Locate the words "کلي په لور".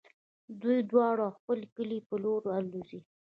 1.75-2.41